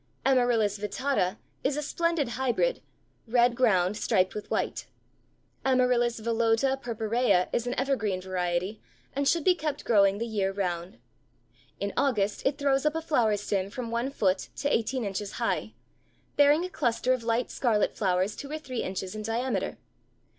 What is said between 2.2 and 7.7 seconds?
hybrid, red ground striped with white. Amaryllis Valotta purpurea is